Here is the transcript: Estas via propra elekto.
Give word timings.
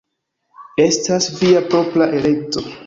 Estas 0.85 1.31
via 1.43 1.65
propra 1.71 2.13
elekto. 2.21 2.69